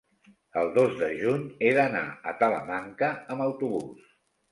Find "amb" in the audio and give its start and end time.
3.35-3.45